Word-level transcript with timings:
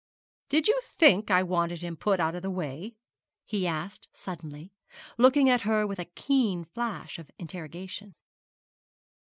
Did 0.49 0.67
you 0.67 0.79
think 0.83 1.29
I 1.29 1.43
wanted 1.43 1.81
to 1.81 1.95
put 1.95 2.19
him 2.19 2.23
out 2.25 2.33
of 2.33 2.41
the 2.41 2.49
way?' 2.49 2.95
he 3.45 3.67
asked, 3.67 4.07
suddenly, 4.15 4.71
looking 5.19 5.47
at 5.47 5.61
her 5.61 5.85
with 5.85 5.99
a 5.99 6.05
keen 6.05 6.63
flash 6.63 7.19
of 7.19 7.29
interrogation. 7.37 8.15